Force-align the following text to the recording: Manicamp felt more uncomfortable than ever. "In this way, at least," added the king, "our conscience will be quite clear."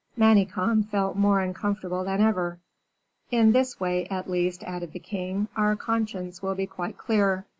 Manicamp 0.17 0.89
felt 0.89 1.15
more 1.15 1.41
uncomfortable 1.41 2.03
than 2.03 2.21
ever. 2.21 2.57
"In 3.29 3.51
this 3.51 3.79
way, 3.79 4.07
at 4.07 4.27
least," 4.27 4.63
added 4.63 4.93
the 4.93 4.99
king, 4.99 5.47
"our 5.55 5.75
conscience 5.75 6.41
will 6.41 6.55
be 6.55 6.65
quite 6.65 6.97
clear." 6.97 7.45